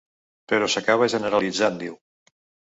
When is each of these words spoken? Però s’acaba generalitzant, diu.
Però 0.53 0.69
s’acaba 0.75 1.09
generalitzant, 1.15 1.79
diu. 1.85 1.95